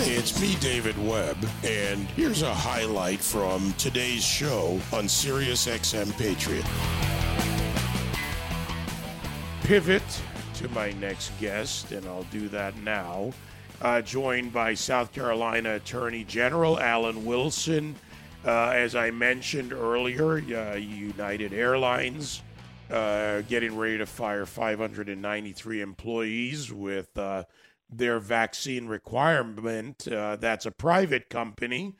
It's 0.00 0.40
me, 0.40 0.54
David 0.60 0.96
Webb, 1.04 1.36
and 1.64 2.06
here's 2.10 2.42
a 2.42 2.54
highlight 2.54 3.18
from 3.18 3.72
today's 3.72 4.22
show 4.22 4.80
on 4.92 5.08
Sirius 5.08 5.66
XM 5.66 6.16
Patriot. 6.16 6.64
Pivot 9.64 10.22
to 10.54 10.68
my 10.68 10.92
next 10.92 11.32
guest, 11.40 11.90
and 11.90 12.06
I'll 12.06 12.22
do 12.24 12.48
that 12.48 12.76
now. 12.78 13.32
Uh, 13.82 14.00
joined 14.00 14.52
by 14.52 14.72
South 14.72 15.12
Carolina 15.12 15.74
Attorney 15.74 16.22
General 16.22 16.78
Alan 16.78 17.24
Wilson. 17.24 17.96
Uh, 18.46 18.68
as 18.68 18.94
I 18.94 19.10
mentioned 19.10 19.72
earlier, 19.72 20.34
uh, 20.34 20.76
United 20.76 21.52
Airlines 21.52 22.44
uh, 22.88 23.40
getting 23.42 23.76
ready 23.76 23.98
to 23.98 24.06
fire 24.06 24.46
593 24.46 25.80
employees 25.80 26.72
with 26.72 27.18
uh, 27.18 27.42
their 27.90 28.18
vaccine 28.18 28.86
requirement. 28.86 30.06
Uh, 30.06 30.36
that's 30.36 30.66
a 30.66 30.70
private 30.70 31.30
company. 31.30 31.96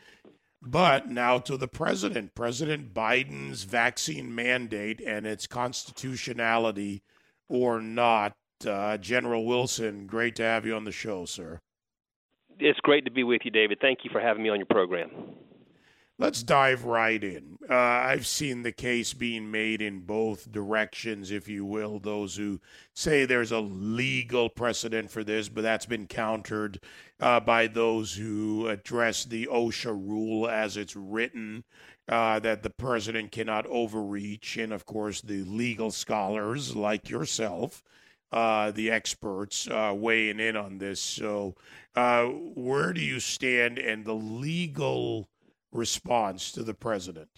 But 0.61 1.09
now 1.09 1.39
to 1.39 1.57
the 1.57 1.69
president. 1.69 2.35
President 2.35 2.93
Biden's 2.93 3.63
vaccine 3.63 4.35
mandate 4.35 5.01
and 5.01 5.27
its 5.27 5.47
constitutionality 5.47 7.03
or 7.49 7.81
not. 7.81 8.35
Uh, 8.67 8.97
General 8.97 9.47
Wilson, 9.47 10.07
great 10.07 10.35
to 10.37 10.43
have 10.43 10.67
you 10.67 10.75
on 10.75 10.85
the 10.85 10.93
show, 10.93 11.25
sir. 11.25 11.61
It's 12.59 12.81
great 12.81 13.05
to 13.05 13.11
be 13.11 13.23
with 13.23 13.43
you, 13.45 13.53
David. 13.53 13.79
Thank 13.81 14.01
you 14.03 14.11
for 14.11 14.21
having 14.21 14.43
me 14.43 14.49
on 14.49 14.57
your 14.57 14.67
program. 14.67 15.11
Let's 16.19 16.43
dive 16.43 16.85
right 16.85 17.23
in. 17.23 17.58
Uh, 17.71 17.75
I've 17.75 18.27
seen 18.27 18.63
the 18.63 18.73
case 18.73 19.13
being 19.13 19.51
made 19.51 19.83
in 19.83 20.01
both 20.01 20.51
directions, 20.51 21.31
if 21.31 21.49
you 21.49 21.67
will. 21.67 21.99
Those 21.99 22.35
who 22.35 22.61
say 22.95 23.27
there's 23.27 23.53
a 23.53 23.61
legal 23.61 24.49
precedent 24.49 25.11
for 25.11 25.23
this, 25.23 25.51
but 25.51 25.61
that's 25.61 25.85
been 25.85 26.07
countered 26.07 26.81
uh, 27.21 27.41
by 27.41 27.67
those 27.67 28.15
who 28.15 28.69
address 28.69 29.27
the 29.27 29.49
OSHA 29.53 29.93
rule 29.93 30.49
as 30.49 30.79
it's 30.79 30.97
written, 30.97 31.63
uh, 32.09 32.39
that 32.39 32.63
the 32.63 32.71
president 32.71 33.33
cannot 33.33 33.67
overreach. 33.67 34.57
And 34.57 34.73
of 34.73 34.87
course, 34.87 35.21
the 35.21 35.45
legal 35.45 35.91
scholars 35.91 36.75
like 36.75 37.11
yourself, 37.11 37.83
uh, 38.33 38.71
the 38.71 38.91
experts, 38.91 39.69
uh, 39.69 39.93
weighing 39.95 40.41
in 40.41 40.57
on 40.57 40.79
this. 40.79 41.03
So, 41.03 41.55
uh, 41.95 42.25
where 42.25 42.95
do 42.95 43.03
you 43.03 43.21
stand 43.21 43.79
and 43.79 44.07
the 44.07 44.15
legal 44.15 45.29
response 45.71 46.51
to 46.53 46.63
the 46.63 46.73
president? 46.73 47.29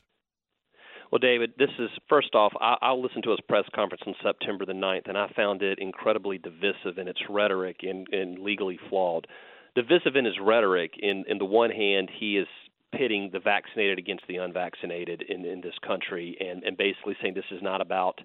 Well, 1.10 1.18
David, 1.18 1.54
this 1.58 1.70
is 1.78 1.90
first 2.08 2.34
off, 2.34 2.52
I, 2.60 2.76
I'll 2.82 3.02
listen 3.02 3.22
to 3.22 3.30
his 3.30 3.40
press 3.48 3.64
conference 3.74 4.02
on 4.06 4.14
September 4.22 4.64
the 4.64 4.72
9th, 4.72 5.08
and 5.08 5.18
I 5.18 5.28
found 5.34 5.60
it 5.62 5.80
incredibly 5.80 6.38
divisive 6.38 6.98
in 6.98 7.08
its 7.08 7.18
rhetoric 7.28 7.78
and, 7.82 8.06
and 8.12 8.38
legally 8.38 8.78
flawed. 8.88 9.26
Divisive 9.74 10.14
in 10.14 10.24
his 10.24 10.38
rhetoric, 10.40 10.94
in, 10.98 11.24
in 11.26 11.38
the 11.38 11.44
one 11.44 11.70
hand, 11.70 12.10
he 12.16 12.36
is 12.36 12.46
pitting 12.92 13.30
the 13.32 13.40
vaccinated 13.40 13.98
against 13.98 14.24
the 14.28 14.36
unvaccinated 14.36 15.22
in, 15.22 15.44
in 15.44 15.60
this 15.60 15.74
country 15.84 16.36
and, 16.40 16.62
and 16.64 16.76
basically 16.76 17.16
saying 17.20 17.34
this 17.34 17.44
is 17.50 17.62
not 17.62 17.80
about 17.80 18.20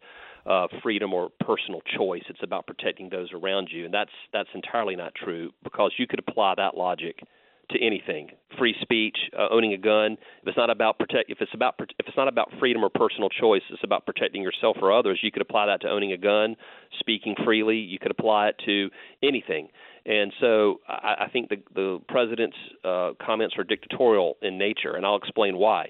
uh, 0.45 0.67
freedom 0.81 1.14
or 1.14 1.30
personal 1.39 1.81
choice. 1.97 2.23
It's 2.30 2.44
about 2.44 2.67
protecting 2.67 3.09
those 3.09 3.30
around 3.33 3.70
you. 3.72 3.86
And 3.86 3.94
that's, 3.94 4.11
that's 4.33 4.49
entirely 4.53 4.95
not 4.95 5.14
true 5.16 5.52
because 5.64 5.92
you 5.97 6.05
could 6.05 6.20
apply 6.20 6.53
that 6.58 6.77
logic– 6.77 7.20
to 7.69 7.85
anything. 7.85 8.30
Free 8.58 8.75
speech 8.81 9.17
uh, 9.38 9.47
owning 9.52 9.73
a 9.73 9.77
gun. 9.77 10.13
If 10.41 10.47
it's 10.47 10.58
not 10.58 10.69
about 10.69 10.99
protect 10.99 11.30
if 11.30 11.39
it's 11.41 11.53
about 11.53 11.75
if 11.80 12.08
it's 12.08 12.17
not 12.17 12.27
about 12.27 12.52
freedom 12.59 12.83
or 12.83 12.89
personal 12.89 13.30
choice 13.30 13.61
it's 13.69 13.83
about 13.83 14.05
protecting 14.05 14.41
yourself 14.41 14.77
or 14.81 14.91
others 14.91 15.19
you 15.21 15.31
could 15.31 15.41
apply 15.41 15.66
that 15.67 15.81
to 15.81 15.89
owning 15.89 16.11
a 16.11 16.17
gun 16.17 16.55
speaking 16.99 17.36
freely. 17.43 17.77
You 17.77 17.99
could 17.99 18.11
apply 18.11 18.49
it 18.49 18.55
to 18.66 18.89
anything. 19.23 19.69
And 20.05 20.31
so 20.39 20.81
I, 20.88 21.25
I 21.25 21.30
think 21.31 21.49
the 21.49 21.58
the 21.73 21.99
president's 22.08 22.58
uh, 22.83 23.11
comments 23.23 23.55
are 23.58 23.63
dictatorial 23.63 24.38
in 24.41 24.58
nature 24.58 24.95
and 24.95 25.05
I'll 25.05 25.17
explain 25.17 25.58
why. 25.58 25.89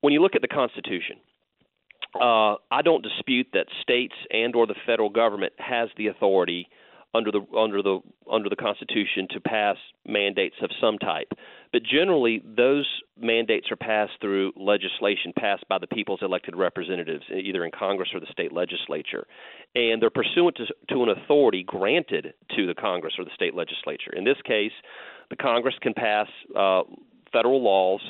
When 0.00 0.12
you 0.12 0.22
look 0.22 0.36
at 0.36 0.42
the 0.42 0.48
constitution 0.48 1.16
uh, 2.14 2.56
I 2.70 2.82
don't 2.82 3.02
dispute 3.02 3.48
that 3.52 3.66
states 3.82 4.14
and 4.30 4.54
or 4.54 4.66
the 4.66 4.74
federal 4.86 5.10
government 5.10 5.52
has 5.58 5.88
the 5.96 6.08
authority 6.08 6.68
under 7.14 7.30
the 7.30 7.40
under 7.56 7.82
the 7.82 8.00
under 8.30 8.48
the 8.48 8.56
Constitution 8.56 9.26
to 9.30 9.40
pass 9.40 9.76
mandates 10.06 10.56
of 10.62 10.70
some 10.80 10.98
type. 10.98 11.32
But 11.72 11.82
generally, 11.82 12.42
those 12.44 12.86
mandates 13.18 13.70
are 13.70 13.76
passed 13.76 14.12
through 14.20 14.52
legislation 14.56 15.32
passed 15.38 15.66
by 15.68 15.78
the 15.78 15.86
people's 15.86 16.20
elected 16.22 16.56
representatives, 16.56 17.24
either 17.30 17.64
in 17.64 17.70
Congress 17.70 18.10
or 18.14 18.20
the 18.20 18.26
state 18.30 18.52
legislature, 18.52 19.26
and 19.74 20.00
they're 20.00 20.10
pursuant 20.10 20.56
to, 20.56 20.66
to 20.94 21.02
an 21.02 21.08
authority 21.10 21.62
granted 21.62 22.34
to 22.56 22.66
the 22.66 22.74
Congress 22.74 23.14
or 23.18 23.24
the 23.24 23.34
state 23.34 23.54
legislature. 23.54 24.12
In 24.14 24.24
this 24.24 24.40
case, 24.44 24.72
the 25.30 25.36
Congress 25.36 25.74
can 25.80 25.94
pass 25.94 26.28
uh, 26.56 26.82
federal 27.32 27.62
laws 27.62 28.00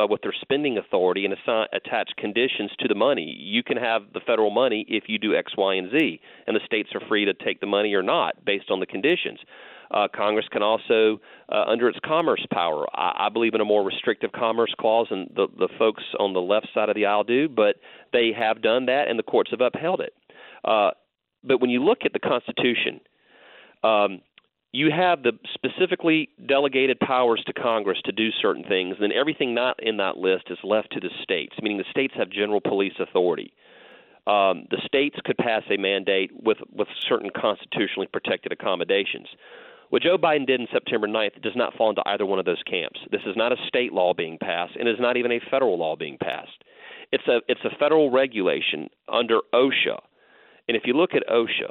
uh, 0.00 0.06
with 0.06 0.22
their 0.22 0.34
spending 0.40 0.78
authority 0.78 1.24
and 1.24 1.34
assign, 1.34 1.66
attach 1.72 2.10
conditions 2.16 2.70
to 2.80 2.88
the 2.88 2.94
money. 2.94 3.36
You 3.38 3.62
can 3.62 3.76
have 3.76 4.02
the 4.12 4.20
federal 4.20 4.50
money 4.50 4.84
if 4.88 5.04
you 5.06 5.18
do 5.18 5.34
X, 5.34 5.52
Y, 5.56 5.74
and 5.74 5.90
Z, 5.90 6.20
and 6.46 6.56
the 6.56 6.60
states 6.64 6.90
are 6.94 7.06
free 7.08 7.24
to 7.24 7.34
take 7.34 7.60
the 7.60 7.66
money 7.66 7.94
or 7.94 8.02
not 8.02 8.44
based 8.44 8.70
on 8.70 8.80
the 8.80 8.86
conditions. 8.86 9.38
Uh, 9.90 10.08
Congress 10.14 10.46
can 10.50 10.62
also, 10.62 11.20
uh, 11.50 11.64
under 11.68 11.88
its 11.88 11.98
commerce 12.04 12.44
power, 12.50 12.86
I, 12.94 13.26
I 13.26 13.28
believe 13.28 13.54
in 13.54 13.60
a 13.60 13.64
more 13.64 13.84
restrictive 13.84 14.32
commerce 14.32 14.74
clause, 14.80 15.06
and 15.10 15.30
the, 15.36 15.46
the 15.58 15.68
folks 15.78 16.02
on 16.18 16.32
the 16.32 16.40
left 16.40 16.68
side 16.74 16.88
of 16.88 16.96
the 16.96 17.06
aisle 17.06 17.24
do, 17.24 17.48
but 17.48 17.76
they 18.12 18.32
have 18.36 18.62
done 18.62 18.86
that, 18.86 19.08
and 19.08 19.18
the 19.18 19.22
courts 19.22 19.50
have 19.50 19.60
upheld 19.60 20.00
it. 20.00 20.14
Uh, 20.64 20.90
but 21.44 21.60
when 21.60 21.70
you 21.70 21.84
look 21.84 21.98
at 22.04 22.12
the 22.12 22.18
Constitution, 22.18 23.00
um, 23.84 24.20
you 24.74 24.90
have 24.90 25.22
the 25.22 25.38
specifically 25.54 26.28
delegated 26.46 26.98
powers 26.98 27.40
to 27.46 27.52
Congress 27.52 27.98
to 28.06 28.12
do 28.12 28.30
certain 28.42 28.64
things, 28.64 28.96
and 28.96 29.04
then 29.04 29.16
everything 29.16 29.54
not 29.54 29.80
in 29.80 29.98
that 29.98 30.16
list 30.16 30.46
is 30.50 30.58
left 30.64 30.90
to 30.92 31.00
the 31.00 31.10
states, 31.22 31.54
meaning 31.62 31.78
the 31.78 31.84
states 31.92 32.12
have 32.16 32.28
general 32.28 32.60
police 32.60 32.94
authority. 32.98 33.52
Um, 34.26 34.66
the 34.70 34.82
states 34.84 35.16
could 35.24 35.38
pass 35.38 35.62
a 35.70 35.76
mandate 35.76 36.32
with, 36.34 36.58
with 36.72 36.88
certain 37.08 37.30
constitutionally 37.30 38.08
protected 38.12 38.50
accommodations. 38.50 39.28
What 39.90 40.02
Joe 40.02 40.18
Biden 40.18 40.44
did 40.44 40.60
on 40.60 40.66
September 40.72 41.06
9th 41.06 41.40
does 41.40 41.54
not 41.54 41.74
fall 41.74 41.90
into 41.90 42.02
either 42.06 42.26
one 42.26 42.40
of 42.40 42.44
those 42.44 42.62
camps. 42.68 42.98
This 43.12 43.22
is 43.26 43.36
not 43.36 43.52
a 43.52 43.66
state 43.68 43.92
law 43.92 44.12
being 44.12 44.38
passed, 44.38 44.74
and 44.74 44.88
is 44.88 44.98
not 44.98 45.16
even 45.16 45.30
a 45.30 45.40
federal 45.52 45.78
law 45.78 45.94
being 45.94 46.18
passed. 46.18 46.64
It's 47.12 47.28
a 47.28 47.42
it's 47.46 47.64
a 47.64 47.78
federal 47.78 48.10
regulation 48.10 48.88
under 49.08 49.38
OSHA, 49.52 50.00
and 50.66 50.76
if 50.76 50.82
you 50.84 50.94
look 50.94 51.14
at 51.14 51.22
OSHA, 51.28 51.70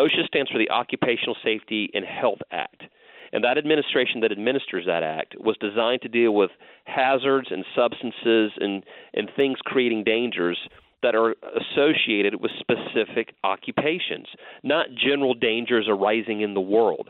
OSHA 0.00 0.26
stands 0.26 0.50
for 0.50 0.58
the 0.58 0.70
Occupational 0.70 1.36
Safety 1.44 1.90
and 1.92 2.04
Health 2.04 2.40
Act. 2.50 2.84
And 3.32 3.44
that 3.44 3.58
administration 3.58 4.20
that 4.22 4.32
administers 4.32 4.86
that 4.86 5.02
act 5.02 5.36
was 5.38 5.56
designed 5.60 6.02
to 6.02 6.08
deal 6.08 6.32
with 6.32 6.50
hazards 6.84 7.48
and 7.50 7.64
substances 7.76 8.52
and, 8.58 8.82
and 9.14 9.30
things 9.36 9.58
creating 9.64 10.04
dangers 10.04 10.58
that 11.02 11.14
are 11.14 11.36
associated 11.56 12.40
with 12.40 12.50
specific 12.58 13.34
occupations, 13.44 14.26
not 14.62 14.86
general 14.94 15.34
dangers 15.34 15.86
arising 15.88 16.40
in 16.40 16.54
the 16.54 16.60
world. 16.60 17.08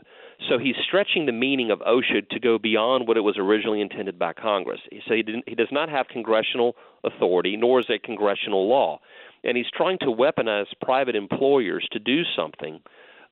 So 0.49 0.57
he's 0.57 0.75
stretching 0.87 1.27
the 1.27 1.31
meaning 1.31 1.71
of 1.71 1.79
OSHA 1.79 2.29
to 2.29 2.39
go 2.39 2.57
beyond 2.57 3.07
what 3.07 3.15
it 3.15 3.21
was 3.21 3.37
originally 3.37 3.79
intended 3.79 4.17
by 4.17 4.33
Congress. 4.33 4.79
So 5.07 5.13
he, 5.13 5.23
he 5.45 5.55
does 5.55 5.69
not 5.71 5.89
have 5.89 6.07
congressional 6.07 6.75
authority, 7.03 7.55
nor 7.57 7.79
is 7.79 7.85
it 7.89 8.03
congressional 8.03 8.67
law 8.67 8.99
and 9.43 9.57
he's 9.57 9.69
trying 9.75 9.97
to 9.99 10.05
weaponize 10.05 10.67
private 10.81 11.15
employers 11.15 11.87
to 11.91 11.99
do 11.99 12.23
something 12.35 12.79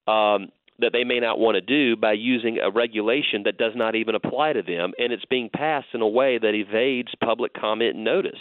um, 0.07 0.49
that 0.79 0.91
they 0.93 1.03
may 1.03 1.19
not 1.19 1.39
want 1.39 1.55
to 1.55 1.61
do 1.61 1.95
by 1.95 2.13
using 2.13 2.57
a 2.59 2.71
regulation 2.71 3.43
that 3.43 3.57
does 3.57 3.73
not 3.75 3.95
even 3.95 4.15
apply 4.15 4.53
to 4.53 4.61
them, 4.61 4.93
and 4.97 5.11
it's 5.11 5.25
being 5.25 5.49
passed 5.53 5.87
in 5.93 6.01
a 6.01 6.07
way 6.07 6.37
that 6.37 6.55
evades 6.55 7.09
public 7.23 7.53
comment 7.53 7.95
and 7.95 8.03
notice. 8.03 8.39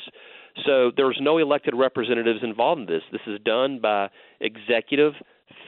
So 0.64 0.90
there's 0.96 1.18
no 1.20 1.38
elected 1.38 1.74
representatives 1.74 2.40
involved 2.42 2.82
in 2.82 2.86
this. 2.86 3.02
This 3.12 3.20
is 3.26 3.40
done 3.44 3.80
by 3.80 4.08
executive 4.40 5.12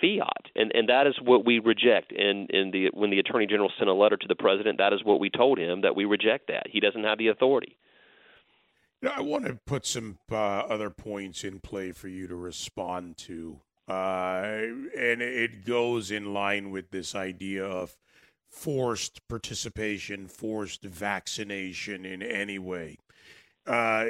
fiat, 0.00 0.46
and 0.54 0.72
and 0.74 0.88
that 0.88 1.06
is 1.06 1.14
what 1.22 1.44
we 1.44 1.58
reject. 1.58 2.12
And 2.12 2.50
in 2.50 2.70
the 2.70 2.90
when 2.92 3.10
the 3.10 3.18
attorney 3.18 3.46
general 3.46 3.70
sent 3.78 3.90
a 3.90 3.94
letter 3.94 4.16
to 4.16 4.28
the 4.28 4.34
president, 4.34 4.78
that 4.78 4.92
is 4.92 5.04
what 5.04 5.20
we 5.20 5.30
told 5.30 5.58
him 5.58 5.82
that 5.82 5.96
we 5.96 6.04
reject 6.04 6.48
that. 6.48 6.66
He 6.70 6.80
doesn't 6.80 7.04
have 7.04 7.18
the 7.18 7.28
authority. 7.28 7.76
I 9.08 9.22
want 9.22 9.46
to 9.46 9.54
put 9.54 9.86
some 9.86 10.18
uh, 10.30 10.34
other 10.34 10.90
points 10.90 11.42
in 11.42 11.60
play 11.60 11.92
for 11.92 12.08
you 12.08 12.26
to 12.26 12.36
respond 12.36 13.16
to. 13.18 13.60
Uh, 13.88 14.60
and 14.96 15.22
it 15.22 15.64
goes 15.64 16.10
in 16.10 16.32
line 16.32 16.70
with 16.70 16.90
this 16.90 17.14
idea 17.14 17.64
of 17.64 17.96
forced 18.48 19.26
participation, 19.26 20.28
forced 20.28 20.84
vaccination 20.84 22.04
in 22.04 22.22
any 22.22 22.58
way. 22.58 22.98
Uh, 23.66 24.06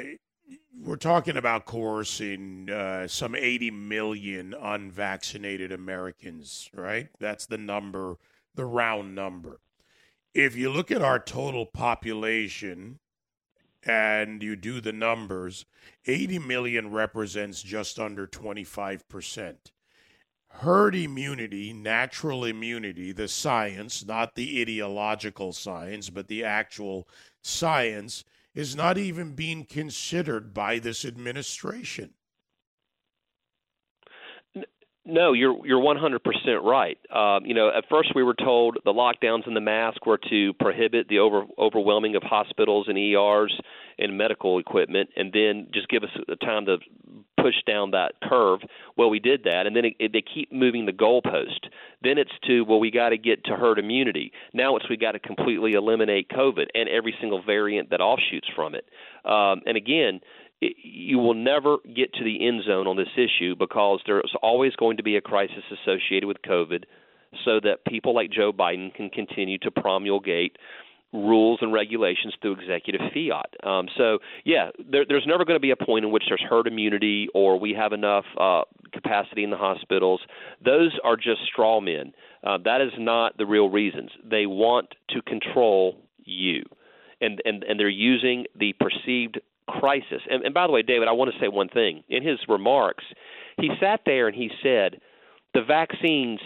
we're 0.79 0.95
talking 0.97 1.37
about 1.37 1.65
coercing 1.65 2.69
uh, 2.69 3.07
some 3.07 3.35
80 3.35 3.71
million 3.71 4.53
unvaccinated 4.53 5.71
Americans, 5.71 6.69
right? 6.73 7.09
That's 7.19 7.45
the 7.45 7.57
number, 7.57 8.17
the 8.55 8.65
round 8.65 9.15
number. 9.15 9.59
If 10.33 10.55
you 10.55 10.69
look 10.71 10.91
at 10.91 11.01
our 11.01 11.19
total 11.19 11.65
population, 11.65 12.99
and 13.83 14.43
you 14.43 14.55
do 14.55 14.79
the 14.81 14.93
numbers, 14.93 15.65
80 16.05 16.39
million 16.39 16.91
represents 16.91 17.63
just 17.63 17.99
under 17.99 18.27
25%. 18.27 19.71
herd 20.49 20.95
immunity, 20.95 21.73
natural 21.73 22.45
immunity, 22.45 23.11
the 23.11 23.27
science, 23.27 24.05
not 24.05 24.35
the 24.35 24.61
ideological 24.61 25.53
science, 25.53 26.09
but 26.09 26.27
the 26.27 26.43
actual 26.43 27.07
science, 27.41 28.23
is 28.53 28.75
not 28.75 28.97
even 28.97 29.33
being 29.33 29.65
considered 29.65 30.53
by 30.53 30.79
this 30.79 31.05
administration. 31.05 32.13
No, 35.03 35.33
you're 35.33 35.65
you're 35.65 35.81
100% 35.81 36.19
right. 36.63 36.97
Um, 37.11 37.43
you 37.43 37.55
know, 37.55 37.69
at 37.69 37.85
first 37.89 38.13
we 38.13 38.21
were 38.21 38.35
told 38.35 38.77
the 38.85 38.93
lockdowns 38.93 39.47
and 39.47 39.55
the 39.55 39.61
mask 39.61 40.05
were 40.05 40.19
to 40.29 40.53
prohibit 40.59 41.07
the 41.07 41.19
over, 41.19 41.45
overwhelming 41.57 42.15
of 42.15 42.21
hospitals 42.21 42.85
and 42.87 42.99
ERs 42.99 43.59
and 43.97 44.15
medical 44.15 44.59
equipment, 44.59 45.09
and 45.15 45.33
then 45.33 45.69
just 45.73 45.87
give 45.87 46.03
us 46.03 46.09
the 46.27 46.35
time 46.35 46.67
to 46.67 46.77
push 47.41 47.55
down 47.65 47.91
that 47.91 48.13
curve. 48.23 48.59
Well, 48.95 49.09
we 49.09 49.19
did 49.19 49.45
that, 49.45 49.65
and 49.65 49.75
then 49.75 49.85
it, 49.85 49.93
it, 49.99 50.13
they 50.13 50.21
keep 50.21 50.51
moving 50.51 50.85
the 50.85 50.93
goalpost. 50.93 51.70
Then 52.01 52.17
it's 52.17 52.31
to 52.47 52.61
well, 52.61 52.79
we 52.79 52.91
got 52.91 53.09
to 53.09 53.17
get 53.17 53.43
to 53.45 53.55
herd 53.55 53.79
immunity. 53.79 54.31
Now 54.53 54.75
it's 54.75 54.89
we 54.89 54.97
got 54.97 55.11
to 55.13 55.19
completely 55.19 55.73
eliminate 55.73 56.29
COVID 56.29 56.67
and 56.73 56.89
every 56.89 57.15
single 57.19 57.41
variant 57.41 57.89
that 57.91 58.01
offshoots 58.01 58.47
from 58.55 58.75
it. 58.75 58.85
Um, 59.25 59.61
and 59.65 59.77
again, 59.77 60.21
you 60.59 61.17
will 61.17 61.33
never 61.33 61.77
get 61.95 62.13
to 62.13 62.23
the 62.23 62.47
end 62.47 62.63
zone 62.63 62.87
on 62.87 62.95
this 62.95 63.09
issue 63.15 63.55
because 63.55 63.99
there's 64.05 64.33
always 64.41 64.75
going 64.75 64.97
to 64.97 65.03
be 65.03 65.15
a 65.15 65.21
crisis 65.21 65.63
associated 65.71 66.25
with 66.27 66.37
COVID 66.43 66.83
so 67.45 67.59
that 67.63 67.85
people 67.87 68.13
like 68.13 68.29
Joe 68.31 68.51
Biden 68.51 68.93
can 68.93 69.09
continue 69.09 69.57
to 69.59 69.71
promulgate 69.71 70.57
rules 71.13 71.59
and 71.61 71.73
regulations 71.73 72.33
through 72.41 72.53
executive 72.53 73.01
fiat. 73.13 73.53
Um, 73.63 73.87
so, 73.97 74.19
yeah, 74.45 74.69
there, 74.89 75.05
there's 75.07 75.25
never 75.27 75.43
going 75.43 75.57
to 75.57 75.61
be 75.61 75.71
a 75.71 75.75
point 75.75 76.05
in 76.05 76.11
which 76.11 76.23
there's 76.29 76.43
herd 76.47 76.67
immunity 76.67 77.27
or 77.33 77.59
we 77.59 77.73
have 77.73 77.91
enough 77.91 78.25
uh, 78.39 78.61
capacity 78.93 79.43
in 79.43 79.49
the 79.49 79.57
hospitals. 79.57 80.21
Those 80.63 80.97
are 81.03 81.15
just 81.15 81.41
straw 81.51 81.81
men. 81.81 82.13
Uh, 82.43 82.57
that 82.63 82.81
is 82.81 82.91
not 82.97 83.37
the 83.37 83.45
real 83.45 83.69
reasons. 83.69 84.11
They 84.23 84.45
want 84.45 84.95
to 85.09 85.21
control 85.21 85.97
you. 86.23 86.63
And, 87.19 87.41
and, 87.45 87.63
and 87.63 87.79
they're 87.79 87.89
using 87.89 88.45
the 88.57 88.73
perceived 88.79 89.39
crisis. 89.67 90.21
And, 90.29 90.43
and 90.43 90.53
by 90.53 90.65
the 90.65 90.73
way, 90.73 90.81
David, 90.81 91.07
I 91.07 91.11
want 91.11 91.31
to 91.33 91.39
say 91.39 91.47
one 91.47 91.69
thing. 91.69 92.03
In 92.09 92.25
his 92.25 92.39
remarks, 92.47 93.03
he 93.57 93.69
sat 93.79 94.01
there 94.05 94.27
and 94.27 94.35
he 94.35 94.49
said, 94.63 95.01
the 95.53 95.61
vaccines 95.61 96.39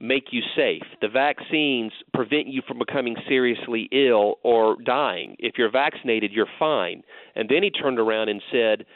make 0.00 0.28
you 0.30 0.42
safe. 0.56 0.82
The 1.00 1.08
vaccines 1.08 1.92
prevent 2.14 2.46
you 2.46 2.62
from 2.66 2.78
becoming 2.78 3.16
seriously 3.28 3.88
ill 3.90 4.36
or 4.42 4.76
dying. 4.84 5.36
If 5.38 5.54
you're 5.58 5.70
vaccinated, 5.70 6.32
you're 6.32 6.46
fine. 6.58 7.02
And 7.34 7.48
then 7.48 7.62
he 7.62 7.70
turned 7.70 7.98
around 7.98 8.28
and 8.28 8.40
said, 8.52 8.86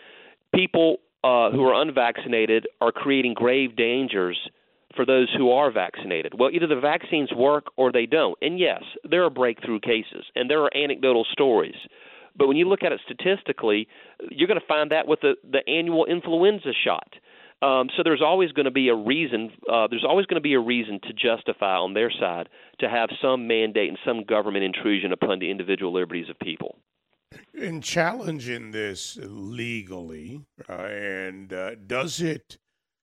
people 0.54 0.98
uh, 1.24 1.50
who 1.50 1.64
are 1.64 1.80
unvaccinated 1.80 2.68
are 2.80 2.92
creating 2.92 3.34
grave 3.34 3.76
dangers 3.76 4.38
for 4.94 5.06
those 5.06 5.28
who 5.36 5.50
are 5.50 5.72
vaccinated. 5.72 6.34
Well, 6.38 6.50
either 6.52 6.66
the 6.66 6.80
vaccines 6.80 7.32
work 7.32 7.66
or 7.76 7.90
they 7.90 8.06
don't. 8.06 8.36
And 8.42 8.58
yes, 8.58 8.82
there 9.08 9.24
are 9.24 9.30
breakthrough 9.30 9.80
cases 9.80 10.24
and 10.36 10.50
there 10.50 10.62
are 10.62 10.76
anecdotal 10.76 11.24
stories. 11.32 11.76
But 12.36 12.48
when 12.48 12.56
you 12.56 12.68
look 12.68 12.82
at 12.82 12.92
it 12.92 13.00
statistically, 13.04 13.88
you're 14.30 14.48
going 14.48 14.60
to 14.60 14.66
find 14.66 14.90
that 14.90 15.06
with 15.06 15.20
the, 15.20 15.34
the 15.50 15.68
annual 15.68 16.06
influenza 16.06 16.72
shot. 16.84 17.14
Um, 17.62 17.88
so 17.96 18.02
there's 18.02 18.20
always 18.20 18.50
going 18.50 18.64
to 18.64 18.72
be 18.72 18.88
a 18.88 18.94
reason. 18.94 19.52
Uh, 19.72 19.86
there's 19.88 20.04
always 20.04 20.26
going 20.26 20.34
to 20.34 20.42
be 20.42 20.54
a 20.54 20.60
reason 20.60 20.98
to 21.04 21.12
justify 21.12 21.76
on 21.76 21.94
their 21.94 22.10
side 22.10 22.48
to 22.80 22.88
have 22.88 23.08
some 23.22 23.46
mandate 23.46 23.88
and 23.88 23.98
some 24.04 24.24
government 24.24 24.64
intrusion 24.64 25.12
upon 25.12 25.38
the 25.38 25.50
individual 25.50 25.92
liberties 25.92 26.28
of 26.28 26.38
people. 26.40 26.76
In 27.54 27.80
challenging 27.80 28.72
this 28.72 29.16
legally, 29.22 30.44
uh, 30.68 30.72
and 30.72 31.52
uh, 31.52 31.76
does 31.86 32.20
it 32.20 32.58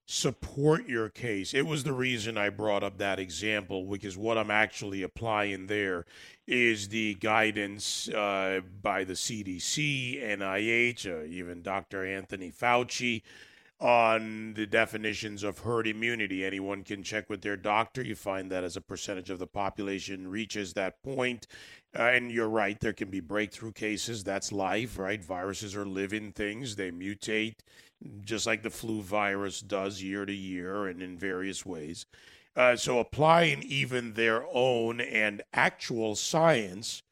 support 0.06 0.86
your 0.86 1.08
case? 1.08 1.54
It 1.54 1.66
was 1.66 1.82
the 1.82 1.94
reason 1.94 2.36
I 2.36 2.50
brought 2.50 2.84
up 2.84 2.98
that 2.98 3.18
example 3.18 3.84
because 3.84 4.16
what 4.16 4.36
I'm 4.36 4.50
actually 4.50 5.02
applying 5.02 5.68
there 5.68 6.04
is 6.46 6.88
the 6.90 7.14
guidance 7.14 8.08
uh, 8.10 8.60
by 8.82 9.04
the 9.04 9.14
CDC, 9.14 10.22
NIH, 10.22 11.06
uh, 11.06 11.24
even 11.24 11.62
Dr. 11.62 12.04
Anthony 12.04 12.52
Fauci 12.52 13.22
on 13.80 14.54
the 14.54 14.66
definitions 14.66 15.42
of 15.42 15.60
herd 15.60 15.86
immunity. 15.86 16.44
Anyone 16.44 16.84
can 16.84 17.02
check 17.02 17.30
with 17.30 17.40
their 17.40 17.56
doctor. 17.56 18.02
You 18.02 18.14
find 18.14 18.50
that 18.50 18.62
as 18.62 18.76
a 18.76 18.80
percentage 18.80 19.30
of 19.30 19.38
the 19.38 19.46
population 19.46 20.28
reaches 20.28 20.74
that 20.74 21.02
point. 21.02 21.46
Uh, 21.98 22.02
and 22.02 22.30
you're 22.30 22.48
right, 22.48 22.78
there 22.78 22.92
can 22.92 23.10
be 23.10 23.20
breakthrough 23.20 23.72
cases. 23.72 24.22
That's 24.22 24.52
life, 24.52 24.98
right? 24.98 25.24
Viruses 25.24 25.74
are 25.74 25.86
living 25.86 26.32
things, 26.32 26.76
they 26.76 26.90
mutate 26.90 27.56
just 28.22 28.46
like 28.46 28.62
the 28.62 28.70
flu 28.70 29.02
virus 29.02 29.60
does 29.60 30.02
year 30.02 30.24
to 30.24 30.32
year 30.32 30.86
and 30.86 31.02
in 31.02 31.18
various 31.18 31.66
ways. 31.66 32.06
Uh, 32.56 32.76
so 32.76 32.98
applying 32.98 33.62
even 33.62 34.14
their 34.14 34.44
own 34.52 35.00
and 35.00 35.42
actual 35.52 36.16
science 36.16 37.02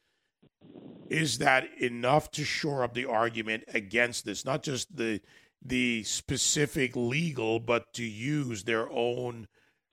is 1.09 1.39
that 1.39 1.67
enough 1.81 2.31
to 2.31 2.45
shore 2.45 2.83
up 2.83 2.93
the 2.93 3.07
argument 3.07 3.65
against 3.73 4.27
this 4.27 4.45
not 4.45 4.63
just 4.63 4.95
the 4.95 5.21
the 5.65 6.03
specific 6.05 6.95
legal 6.95 7.59
but 7.61 7.93
to 7.93 8.05
use 8.05 8.65
their 8.65 8.91
own 8.91 9.47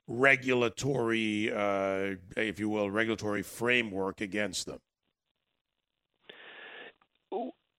regulatory 0.08 1.52
uh, 1.52 2.16
if 2.38 2.60
you 2.60 2.70
will 2.70 2.90
regulatory 2.92 3.42
framework 3.42 4.22
against 4.22 4.68
them 4.68 4.80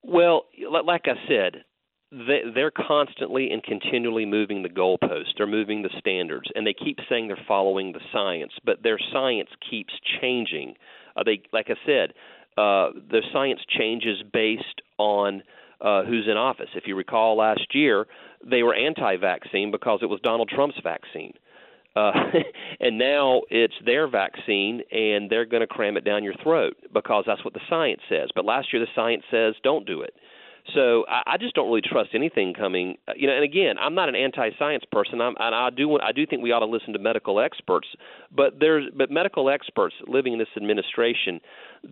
well 0.03 0.45
like 0.83 1.07
i 1.07 1.15
said 1.29 1.65
they're 2.13 2.71
constantly 2.71 3.51
and 3.51 3.63
continually 3.63 4.25
moving 4.25 4.63
the 4.63 4.69
goalposts. 4.69 5.35
They're 5.37 5.47
moving 5.47 5.83
the 5.83 5.91
standards, 5.99 6.49
and 6.55 6.67
they 6.67 6.73
keep 6.73 6.99
saying 7.09 7.27
they're 7.27 7.39
following 7.49 7.93
the 7.93 8.01
science, 8.13 8.53
but 8.65 8.83
their 8.83 8.99
science 9.13 9.51
keeps 9.69 9.93
changing. 10.21 10.75
Uh, 11.17 11.25
they, 11.25 11.43
like 11.53 11.67
I 11.69 11.75
said, 11.85 12.13
uh, 12.57 12.95
the 13.11 13.23
science 13.33 13.61
changes 13.77 14.23
based 14.33 14.83
on 14.99 15.43
uh, 15.81 16.05
who's 16.05 16.27
in 16.31 16.37
office. 16.37 16.69
If 16.75 16.87
you 16.87 16.97
recall, 16.97 17.37
last 17.37 17.75
year 17.75 18.07
they 18.45 18.63
were 18.63 18.75
anti-vaccine 18.75 19.71
because 19.71 20.01
it 20.03 20.07
was 20.07 20.21
Donald 20.23 20.49
Trump's 20.49 20.79
vaccine. 20.83 21.35
Uh, 21.95 22.13
and 22.81 22.99
now 22.99 23.43
it's 23.51 23.75
their 23.85 24.07
vaccine, 24.07 24.83
and 24.93 25.31
they're 25.31 25.47
going 25.47 25.63
to 25.63 25.67
cram 25.67 25.97
it 25.97 26.05
down 26.05 26.23
your 26.23 26.35
throat 26.43 26.77
because 26.93 27.25
that's 27.27 27.45
what 27.45 27.55
the 27.55 27.61
science 27.69 28.03
says. 28.09 28.29
But 28.35 28.45
last 28.45 28.73
year, 28.73 28.81
the 28.81 28.91
science 28.95 29.25
says 29.31 29.55
don't 29.63 29.87
do 29.87 30.03
it. 30.03 30.15
So 30.75 31.05
I, 31.09 31.35
I 31.35 31.37
just 31.37 31.55
don't 31.55 31.69
really 31.69 31.83
trust 31.83 32.11
anything 32.15 32.55
coming. 32.55 32.97
Uh, 33.07 33.13
you 33.17 33.27
know, 33.27 33.35
and 33.35 33.45
again, 33.45 33.77
I'm 33.79 33.95
not 33.95 34.09
an 34.09 34.17
anti-science 34.17 34.85
person. 34.91 35.21
I'm, 35.21 35.35
and 35.39 35.55
I 35.55 35.71
do 35.71 35.99
I 35.99 36.13
do 36.13 36.27
think 36.27 36.43
we 36.43 36.53
ought 36.53 36.61
to 36.61 36.67
listen 36.67 36.93
to 36.93 36.99
medical 36.99 37.41
experts. 37.41 37.89
But 38.35 38.59
there's 38.59 38.85
but 38.97 39.11
medical 39.11 39.49
experts 39.51 39.95
living 40.07 40.33
in 40.33 40.39
this 40.39 40.49
administration, 40.57 41.41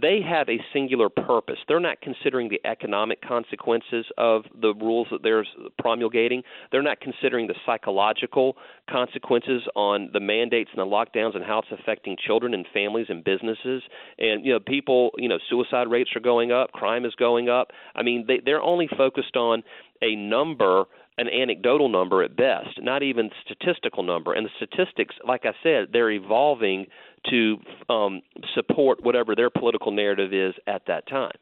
they 0.01 0.21
have 0.27 0.49
a 0.49 0.59
singular 0.73 1.09
purpose. 1.09 1.59
They're 1.69 1.81
not 1.81 2.01
considering 2.01 2.49
the 2.49 2.61
economic 2.65 3.21
consequences 3.23 4.07
of 4.19 4.43
the 4.61 4.75
rules 4.75 5.09
that 5.11 5.23
they're 5.23 5.47
promulgating. 5.79 6.43
They're 6.73 6.83
not 6.83 7.01
considering 7.01 7.47
the 7.47 7.55
psychological 7.65 8.57
consequences 8.91 9.63
on 9.77 10.11
the 10.13 10.21
mandates 10.21 10.71
and 10.77 10.81
the 10.81 10.91
lockdowns 10.91 11.37
and 11.37 11.45
how 11.45 11.61
it's 11.61 11.69
affecting 11.81 12.17
children 12.27 12.55
and 12.55 12.67
families 12.73 13.07
and 13.09 13.23
businesses. 13.23 13.83
And 14.19 14.45
you 14.45 14.53
know, 14.53 14.61
people, 14.61 15.11
you 15.17 15.29
know, 15.29 15.39
suicide 15.49 15.91
rates 15.91 16.11
are 16.17 16.21
going 16.21 16.53
up, 16.53 16.73
crime 16.73 17.05
is 17.05 17.15
going 17.15 17.49
up. 17.49 17.71
I 17.95 18.03
mean, 18.03 18.25
they, 18.27 18.41
they're 18.45 18.63
only 18.65 18.89
focused 18.97 19.37
on 19.37 19.63
a 20.03 20.17
number 20.17 20.85
an 21.17 21.29
anecdotal 21.29 21.89
number 21.89 22.23
at 22.23 22.37
best, 22.37 22.81
not 22.81 23.03
even 23.03 23.31
statistical 23.45 24.03
number. 24.03 24.33
And 24.33 24.47
the 24.47 24.51
statistics, 24.57 25.15
like 25.27 25.43
I 25.45 25.53
said, 25.63 25.89
they're 25.93 26.11
evolving 26.11 26.87
to 27.31 27.57
um, 27.89 28.21
support 28.55 29.03
whatever 29.03 29.37
their 29.37 29.51
political 29.51 29.93
narrative 29.93 30.33
is 30.33 30.55
at 30.67 30.83
that 30.89 31.07
time. 31.09 31.37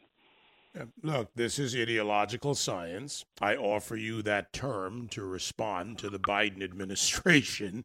Look, 1.03 1.35
this 1.35 1.59
is 1.59 1.77
ideological 1.77 2.55
science. 2.55 3.27
I 3.43 3.57
offer 3.57 3.95
you 3.95 4.23
that 4.23 4.55
term 4.55 5.07
to 5.09 5.23
respond 5.23 5.99
to 5.99 6.09
the 6.09 6.19
Biden 6.19 6.63
administration 6.65 7.85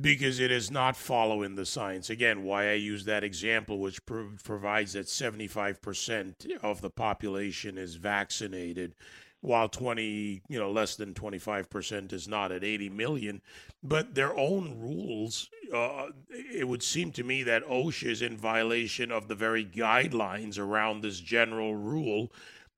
because 0.00 0.38
it 0.38 0.52
is 0.52 0.70
not 0.70 0.96
following 0.96 1.56
the 1.56 1.66
science. 1.66 2.08
Again, 2.08 2.44
why 2.44 2.70
I 2.70 2.74
use 2.74 3.04
that 3.06 3.24
example, 3.24 3.80
which 3.80 4.06
provides 4.06 4.92
that 4.92 5.06
75% 5.06 6.60
of 6.62 6.80
the 6.80 6.90
population 6.90 7.76
is 7.76 7.96
vaccinated 7.96 8.94
while 9.40 9.68
20, 9.68 10.42
you 10.48 10.58
know, 10.58 10.70
less 10.70 10.96
than 10.96 11.14
25% 11.14 12.12
is 12.12 12.28
not 12.28 12.52
at 12.52 12.64
80 12.64 12.90
million. 12.90 13.40
But 13.82 14.14
their 14.14 14.36
own 14.36 14.78
rules, 14.78 15.48
uh, 15.74 16.08
it 16.28 16.68
would 16.68 16.82
seem 16.82 17.12
to 17.12 17.24
me 17.24 17.42
that 17.44 17.66
OSHA 17.66 18.06
is 18.06 18.22
in 18.22 18.36
violation 18.36 19.10
of 19.10 19.28
the 19.28 19.34
very 19.34 19.64
guidelines 19.64 20.58
around 20.58 21.00
this 21.00 21.20
general 21.20 21.74
rule. 21.74 22.30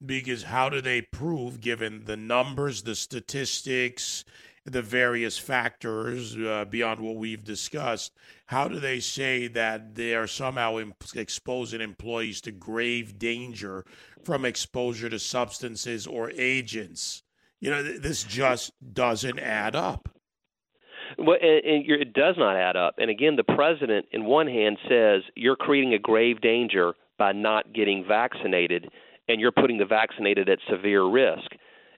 Because 0.04 0.45
how 0.45 0.69
do 0.69 0.81
they 0.81 1.00
prove, 1.00 1.61
given 1.61 2.04
the 2.04 2.16
numbers, 2.16 2.83
the 2.83 2.97
statistics, 2.97 4.25
the 4.64 4.83
various 4.83 5.38
factors 5.38 6.37
uh, 6.37 6.64
beyond 6.69 7.00
what 7.00 7.16
we've 7.16 7.45
discussed, 7.45 8.12
how 8.47 8.69
do 8.69 8.78
they 8.78 9.00
say 9.00 9.49
that 9.49 9.95
they 9.95 10.14
are 10.14 10.26
somehow 10.26 10.78
imp- 10.78 11.04
exposing 11.14 11.81
employees 11.81 12.40
to 12.42 12.52
grave 12.52 13.19
danger 13.19 13.85
from 14.23 14.45
exposure 14.45 15.09
to 15.09 15.19
substances 15.19 16.07
or 16.07 16.31
agents? 16.37 17.23
You 17.61 17.71
know, 17.71 17.83
th- 17.83 18.02
this 18.02 18.23
just 18.23 18.73
doesn't 18.92 19.38
add 19.38 19.75
up. 19.75 20.09
Well, 21.19 21.38
and, 21.42 21.64
and 21.64 21.90
it 21.90 22.12
does 22.12 22.37
not 22.38 22.57
add 22.57 22.76
up. 22.76 22.95
And 22.99 23.11
again, 23.11 23.37
the 23.37 23.45
president, 23.45 24.07
in 24.12 24.25
one 24.25 24.47
hand, 24.47 24.78
says 24.88 25.23
you're 25.35 25.57
creating 25.57 25.95
a 25.95 25.99
grave 25.99 26.40
danger 26.40 26.95
by 27.19 27.33
not 27.33 27.73
getting 27.73 28.04
vaccinated, 28.07 28.88
and 29.28 29.40
you're 29.40 29.52
putting 29.52 29.78
the 29.78 29.85
vaccinated 29.85 30.49
at 30.49 30.59
severe 30.71 31.04
risk. 31.04 31.50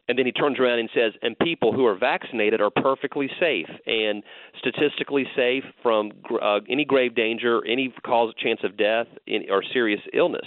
And 0.08 0.18
then 0.18 0.26
he 0.26 0.32
turns 0.32 0.58
around 0.58 0.80
and 0.80 0.90
says, 0.94 1.12
and 1.22 1.38
people 1.38 1.72
who 1.72 1.86
are 1.86 1.96
vaccinated 1.96 2.60
are 2.60 2.70
perfectly 2.70 3.30
safe 3.40 3.68
and 3.86 4.22
statistically 4.58 5.24
safe 5.34 5.64
from 5.82 6.12
uh, 6.42 6.60
any 6.68 6.84
grave 6.84 7.14
danger, 7.14 7.64
any 7.66 7.92
cause 8.04 8.34
chance 8.36 8.60
of 8.64 8.76
death, 8.76 9.06
or 9.50 9.62
serious 9.72 10.00
illness. 10.12 10.46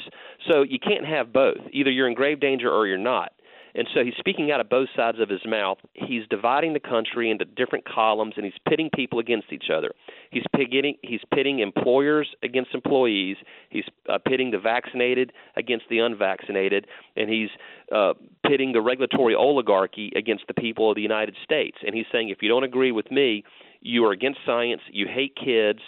So 0.50 0.62
you 0.62 0.78
can't 0.80 1.06
have 1.06 1.34
both. 1.34 1.58
Either 1.72 1.90
you're 1.90 2.08
in 2.08 2.14
grave 2.14 2.40
danger 2.40 2.72
or 2.72 2.86
you're 2.86 2.98
not. 3.00 3.32
And 3.78 3.88
so 3.94 4.04
he's 4.04 4.16
speaking 4.18 4.52
out 4.52 4.60
of 4.60 4.70
both 4.70 4.90
sides 4.96 5.20
of 5.20 5.30
his 5.30 5.42
mouth. 5.46 5.78
He's 5.94 6.24
dividing 6.32 6.74
the 6.74 6.80
country 6.80 7.30
into 7.30 7.46
different 7.46 7.86
columns, 7.86 8.34
and 8.36 8.44
he's 8.44 8.56
pitting 8.68 8.90
people 8.94 9.20
against 9.20 9.54
each 9.54 9.66
other. 9.72 9.92
He's 10.32 10.44
pitting 10.56 10.96
he's 11.04 11.22
pitting 11.32 11.60
employers 11.60 12.28
against 12.42 12.74
employees. 12.74 13.38
He's 13.70 13.86
uh, 14.10 14.18
pitting 14.18 14.50
the 14.50 14.58
vaccinated 14.58 15.32
against 15.56 15.86
the 15.92 16.00
unvaccinated, 16.00 16.88
and 17.16 17.30
he's 17.30 17.50
uh, 17.96 18.14
pitting 18.48 18.74
the 18.74 18.82
regulatory 18.82 19.36
oligarchy 19.36 20.12
against 20.16 20.46
the 20.48 20.56
people 20.56 20.90
of 20.90 20.96
the 20.96 21.04
United 21.04 21.36
States. 21.44 21.78
And 21.86 21.94
he's 21.94 22.08
saying, 22.12 22.30
if 22.30 22.40
you 22.42 22.50
don't 22.50 22.64
agree 22.64 22.92
with 22.92 23.12
me, 23.12 23.44
you 23.82 24.04
are 24.06 24.12
against 24.12 24.40
science. 24.44 24.82
You 24.92 25.06
hate 25.08 25.36
kids 25.36 25.82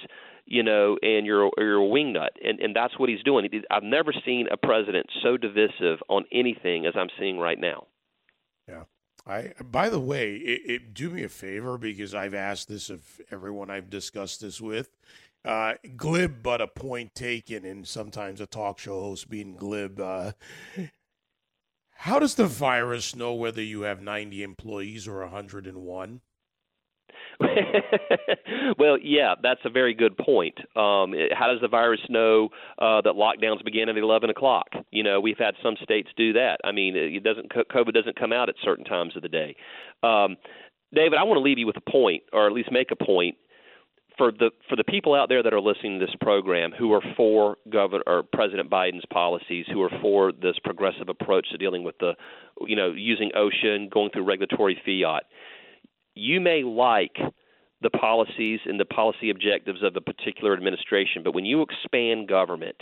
you 0.49 0.63
know, 0.63 0.97
and 1.03 1.27
you're 1.27 1.49
you're 1.57 1.81
a 1.81 1.87
wingnut, 1.87 2.29
and 2.43 2.59
and 2.59 2.75
that's 2.75 2.97
what 2.97 3.07
he's 3.07 3.23
doing. 3.23 3.47
I've 3.69 3.83
never 3.83 4.11
seen 4.25 4.47
a 4.51 4.57
president 4.57 5.05
so 5.21 5.37
divisive 5.37 5.99
on 6.09 6.25
anything 6.31 6.87
as 6.87 6.93
I'm 6.95 7.09
seeing 7.19 7.37
right 7.37 7.59
now. 7.59 7.85
Yeah. 8.67 8.83
I, 9.27 9.53
by 9.63 9.89
the 9.89 9.99
way, 9.99 10.35
it, 10.37 10.61
it, 10.65 10.93
do 10.95 11.11
me 11.11 11.23
a 11.23 11.29
favor 11.29 11.77
because 11.77 12.15
I've 12.15 12.33
asked 12.33 12.67
this 12.67 12.89
of 12.89 13.03
everyone 13.29 13.69
I've 13.69 13.89
discussed 13.89 14.41
this 14.41 14.59
with. 14.59 14.89
Uh, 15.45 15.73
glib, 15.95 16.41
but 16.41 16.61
a 16.61 16.67
point 16.67 17.13
taken, 17.13 17.63
and 17.63 17.87
sometimes 17.87 18.41
a 18.41 18.47
talk 18.47 18.79
show 18.79 19.01
host 19.01 19.29
being 19.29 19.55
glib. 19.55 19.99
Uh, 19.99 20.31
how 21.91 22.17
does 22.17 22.35
the 22.35 22.47
virus 22.47 23.15
know 23.15 23.33
whether 23.33 23.61
you 23.61 23.81
have 23.81 24.01
90 24.01 24.41
employees 24.41 25.07
or 25.07 25.19
101? 25.19 26.21
well, 28.77 28.97
yeah, 29.01 29.35
that's 29.41 29.61
a 29.63 29.69
very 29.69 29.93
good 29.93 30.17
point. 30.17 30.57
Um, 30.75 31.13
it, 31.13 31.33
how 31.33 31.47
does 31.47 31.61
the 31.61 31.67
virus 31.69 32.01
know 32.09 32.49
uh, 32.77 33.01
that 33.01 33.13
lockdowns 33.13 33.63
begin 33.63 33.87
at 33.87 33.97
11 33.97 34.29
o'clock? 34.29 34.67
You 34.91 35.03
know, 35.03 35.21
we've 35.21 35.37
had 35.37 35.55
some 35.63 35.75
states 35.81 36.09
do 36.17 36.33
that. 36.33 36.57
I 36.63 36.71
mean, 36.71 36.95
it 36.95 37.23
doesn't 37.23 37.49
COVID 37.51 37.93
doesn't 37.93 38.19
come 38.19 38.33
out 38.33 38.49
at 38.49 38.55
certain 38.63 38.85
times 38.85 39.15
of 39.15 39.21
the 39.21 39.29
day. 39.29 39.55
Um, 40.03 40.35
David, 40.93 41.17
I 41.17 41.23
want 41.23 41.37
to 41.37 41.41
leave 41.41 41.59
you 41.59 41.67
with 41.67 41.77
a 41.77 41.91
point, 41.91 42.23
or 42.33 42.47
at 42.47 42.53
least 42.53 42.71
make 42.71 42.91
a 42.91 42.95
point 42.95 43.35
for 44.17 44.31
the 44.31 44.51
for 44.67 44.75
the 44.75 44.83
people 44.83 45.15
out 45.15 45.29
there 45.29 45.41
that 45.41 45.53
are 45.53 45.61
listening 45.61 45.99
to 45.99 46.05
this 46.05 46.15
program 46.21 46.71
who 46.77 46.91
are 46.91 47.01
for 47.15 47.57
Governor 47.69 48.03
or 48.05 48.23
President 48.23 48.69
Biden's 48.69 49.05
policies, 49.11 49.65
who 49.71 49.81
are 49.81 49.91
for 50.01 50.31
this 50.31 50.55
progressive 50.63 51.09
approach 51.09 51.49
to 51.51 51.57
dealing 51.57 51.83
with 51.83 51.97
the, 51.99 52.13
you 52.67 52.75
know, 52.75 52.91
using 52.91 53.31
OSHA 53.35 53.75
and 53.75 53.89
going 53.89 54.09
through 54.11 54.25
regulatory 54.25 54.79
fiat 54.85 55.23
you 56.15 56.39
may 56.41 56.63
like 56.63 57.17
the 57.81 57.89
policies 57.89 58.59
and 58.65 58.79
the 58.79 58.85
policy 58.85 59.29
objectives 59.29 59.83
of 59.83 59.95
a 59.95 60.01
particular 60.01 60.53
administration, 60.53 61.23
but 61.23 61.33
when 61.33 61.45
you 61.45 61.61
expand 61.61 62.27
government 62.27 62.75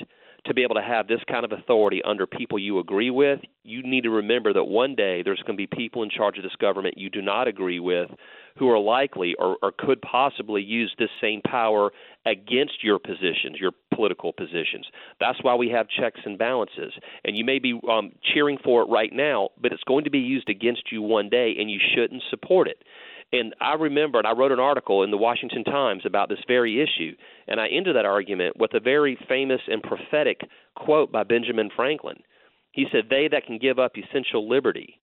to 0.45 0.53
be 0.53 0.63
able 0.63 0.75
to 0.75 0.81
have 0.81 1.07
this 1.07 1.19
kind 1.29 1.43
of 1.43 1.51
authority 1.51 2.01
under 2.03 2.25
people 2.25 2.57
you 2.57 2.79
agree 2.79 3.09
with, 3.09 3.39
you 3.63 3.83
need 3.83 4.01
to 4.01 4.09
remember 4.09 4.53
that 4.53 4.63
one 4.63 4.95
day 4.95 5.21
there's 5.21 5.41
going 5.45 5.57
to 5.57 5.67
be 5.67 5.67
people 5.67 6.03
in 6.03 6.09
charge 6.09 6.37
of 6.37 6.43
this 6.43 6.55
government 6.59 6.97
you 6.97 7.09
do 7.09 7.21
not 7.21 7.47
agree 7.47 7.79
with 7.79 8.09
who 8.57 8.69
are 8.69 8.79
likely 8.79 9.35
or, 9.37 9.57
or 9.61 9.71
could 9.77 10.01
possibly 10.01 10.61
use 10.61 10.93
this 10.97 11.09
same 11.21 11.41
power 11.41 11.91
against 12.25 12.83
your 12.83 12.97
positions, 12.97 13.57
your 13.59 13.71
political 13.93 14.33
positions. 14.33 14.87
That's 15.19 15.43
why 15.43 15.55
we 15.55 15.69
have 15.69 15.87
checks 15.89 16.21
and 16.25 16.37
balances. 16.37 16.93
And 17.23 17.37
you 17.37 17.45
may 17.45 17.59
be 17.59 17.79
um, 17.89 18.13
cheering 18.33 18.57
for 18.63 18.81
it 18.81 18.85
right 18.85 19.11
now, 19.13 19.49
but 19.61 19.71
it's 19.71 19.83
going 19.83 20.05
to 20.05 20.09
be 20.09 20.19
used 20.19 20.49
against 20.49 20.91
you 20.91 21.01
one 21.01 21.29
day, 21.29 21.55
and 21.59 21.69
you 21.69 21.79
shouldn't 21.95 22.23
support 22.29 22.67
it. 22.67 22.83
And 23.33 23.53
I 23.59 23.73
remember, 23.73 24.21
I 24.25 24.31
wrote 24.31 24.53
an 24.53 24.59
article 24.59 25.03
in 25.03 25.11
the 25.11 25.17
Washington 25.17 25.65
Times 25.65 26.03
about 26.05 26.29
this 26.29 26.39
very 26.47 26.81
issue, 26.81 27.13
and 27.47 27.59
I 27.59 27.67
ended 27.67 27.95
that 27.95 28.05
argument 28.05 28.57
with 28.57 28.73
a 28.73 28.79
very 28.79 29.17
famous 29.27 29.59
and 29.67 29.83
prophetic 29.83 30.41
quote 30.75 31.11
by 31.11 31.23
Benjamin 31.23 31.69
Franklin. 31.75 32.17
He 32.71 32.85
said, 32.91 33.05
They 33.09 33.27
that 33.31 33.45
can 33.45 33.57
give 33.57 33.79
up 33.79 33.93
essential 33.97 34.47
liberty 34.47 35.01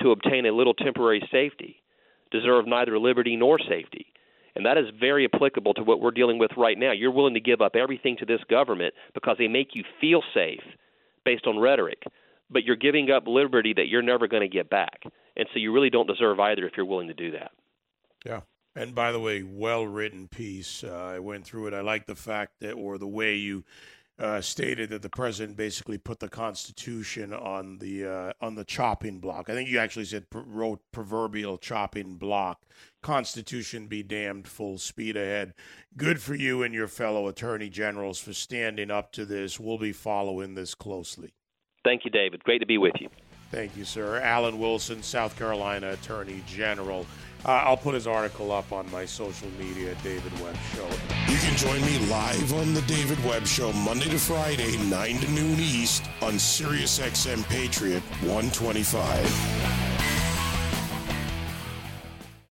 to 0.00 0.10
obtain 0.10 0.44
a 0.44 0.52
little 0.52 0.74
temporary 0.74 1.26
safety 1.30 1.82
deserve 2.32 2.66
neither 2.66 2.98
liberty 2.98 3.36
nor 3.36 3.58
safety. 3.58 4.06
And 4.56 4.66
that 4.66 4.76
is 4.76 4.86
very 4.98 5.28
applicable 5.32 5.74
to 5.74 5.82
what 5.82 6.00
we're 6.00 6.10
dealing 6.10 6.38
with 6.38 6.50
right 6.56 6.78
now. 6.78 6.92
You're 6.92 7.12
willing 7.12 7.34
to 7.34 7.40
give 7.40 7.60
up 7.60 7.76
everything 7.76 8.16
to 8.18 8.26
this 8.26 8.40
government 8.50 8.94
because 9.14 9.36
they 9.38 9.48
make 9.48 9.74
you 9.74 9.84
feel 10.00 10.22
safe 10.34 10.62
based 11.24 11.46
on 11.46 11.58
rhetoric, 11.58 12.02
but 12.50 12.64
you're 12.64 12.76
giving 12.76 13.10
up 13.10 13.24
liberty 13.26 13.72
that 13.74 13.88
you're 13.88 14.02
never 14.02 14.26
going 14.26 14.42
to 14.42 14.48
get 14.48 14.68
back. 14.68 15.02
And 15.36 15.46
so 15.52 15.58
you 15.58 15.72
really 15.72 15.90
don't 15.90 16.08
deserve 16.08 16.40
either 16.40 16.66
if 16.66 16.72
you're 16.76 16.86
willing 16.86 17.08
to 17.08 17.14
do 17.14 17.30
that. 17.32 17.52
Yeah. 18.24 18.40
And 18.74 18.94
by 18.94 19.12
the 19.12 19.20
way, 19.20 19.42
well 19.42 19.86
written 19.86 20.28
piece. 20.28 20.82
Uh, 20.82 21.12
I 21.14 21.18
went 21.18 21.44
through 21.44 21.66
it. 21.66 21.74
I 21.74 21.80
like 21.80 22.06
the 22.06 22.14
fact 22.14 22.60
that, 22.60 22.72
or 22.72 22.96
the 22.96 23.06
way 23.06 23.36
you 23.36 23.64
uh, 24.18 24.40
stated 24.40 24.90
that 24.90 25.02
the 25.02 25.10
president 25.10 25.56
basically 25.56 25.98
put 25.98 26.20
the 26.20 26.28
Constitution 26.28 27.32
on 27.32 27.78
the 27.78 28.06
uh, 28.06 28.32
on 28.40 28.54
the 28.54 28.64
chopping 28.64 29.18
block. 29.18 29.50
I 29.50 29.54
think 29.54 29.68
you 29.68 29.78
actually 29.78 30.04
said 30.04 30.26
wrote 30.32 30.80
proverbial 30.92 31.58
chopping 31.58 32.16
block. 32.16 32.62
Constitution 33.02 33.88
be 33.88 34.02
damned, 34.02 34.46
full 34.46 34.78
speed 34.78 35.16
ahead. 35.16 35.54
Good 35.96 36.20
for 36.20 36.34
you 36.34 36.62
and 36.62 36.72
your 36.72 36.88
fellow 36.88 37.26
attorney 37.28 37.68
generals 37.68 38.18
for 38.20 38.32
standing 38.32 38.90
up 38.90 39.12
to 39.12 39.24
this. 39.24 39.58
We'll 39.58 39.78
be 39.78 39.92
following 39.92 40.54
this 40.54 40.74
closely. 40.74 41.34
Thank 41.84 42.04
you, 42.04 42.10
David. 42.10 42.44
Great 42.44 42.60
to 42.60 42.66
be 42.66 42.78
with 42.78 42.94
you. 43.00 43.08
Thank 43.50 43.76
you, 43.76 43.84
sir. 43.84 44.20
Alan 44.20 44.58
Wilson, 44.58 45.02
South 45.02 45.36
Carolina 45.36 45.90
Attorney 45.90 46.42
General. 46.46 47.04
Uh, 47.44 47.50
I'll 47.64 47.76
put 47.76 47.94
his 47.94 48.06
article 48.06 48.52
up 48.52 48.70
on 48.72 48.90
my 48.92 49.04
social 49.04 49.48
media, 49.58 49.96
David 50.04 50.32
Webb 50.40 50.56
Show. 50.74 50.86
You 51.28 51.38
can 51.38 51.56
join 51.56 51.80
me 51.80 51.98
live 52.08 52.52
on 52.52 52.72
the 52.72 52.82
David 52.82 53.22
Webb 53.24 53.46
Show 53.46 53.72
Monday 53.72 54.08
to 54.10 54.18
Friday, 54.18 54.76
9 54.88 55.18
to 55.18 55.30
noon 55.32 55.58
East 55.58 56.04
on 56.20 56.34
SiriusXM 56.34 57.44
Patriot 57.48 58.02
125. 58.20 59.81